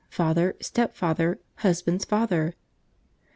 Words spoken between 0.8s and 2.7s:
Father. Husband's Father..